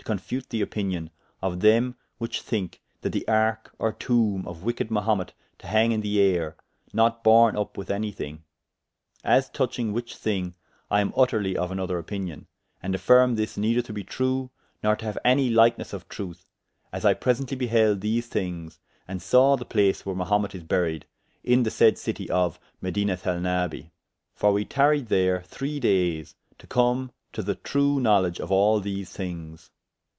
339] 0.05 0.17
confute 0.41 0.49
the 0.49 0.61
opinion 0.61 1.11
of 1.43 1.59
them 1.59 1.95
whiche 2.19 2.41
thynke 2.41 2.79
that 3.01 3.11
the 3.11 3.23
arke 3.27 3.69
or 3.77 3.93
toombe 3.93 4.47
of 4.47 4.63
wicked 4.63 4.89
Mahumet 4.89 5.31
to 5.59 5.67
hang 5.67 5.91
in 5.91 6.01
the 6.01 6.19
ayre, 6.19 6.57
not 6.91 7.23
borne 7.23 7.53
vp 7.53 7.69
with 7.75 7.91
any 7.91 8.11
thing. 8.11 8.43
As 9.23 9.47
touching 9.47 9.93
which 9.93 10.15
thyng, 10.15 10.55
I 10.89 11.01
am 11.01 11.11
vtterly 11.11 11.53
of 11.55 11.69
an 11.71 11.79
other 11.79 11.99
opinion, 11.99 12.47
and 12.81 12.95
affirme 12.95 13.35
this 13.35 13.57
neyther 13.57 13.83
to 13.83 13.93
be 13.93 14.03
true, 14.03 14.49
nor 14.81 14.95
to 14.95 15.05
haue 15.05 15.19
any 15.23 15.51
lykenesse 15.51 15.93
of 15.93 16.09
trueth, 16.09 16.45
as 16.91 17.05
I 17.05 17.13
presently 17.13 17.55
behelde 17.55 18.01
these 18.01 18.27
thynges, 18.27 18.79
and 19.07 19.21
sawe 19.21 19.55
the 19.55 19.65
place 19.65 20.03
where 20.03 20.15
Mahumet 20.15 20.55
is 20.55 20.63
buried, 20.63 21.05
in 21.43 21.61
the 21.61 21.69
said 21.71 21.99
citie 21.99 22.29
of 22.31 22.59
Medinathalnabi: 22.81 23.91
for 24.33 24.51
we 24.51 24.65
taryed 24.65 25.09
there 25.09 25.43
three 25.43 25.79
dayes, 25.79 26.33
to 26.57 26.65
come 26.65 27.11
to 27.33 27.43
the 27.43 27.55
true 27.55 27.99
knowledge 27.99 28.39
of 28.39 28.51
all 28.51 28.79
these 28.79 29.15
thynges. 29.15 29.69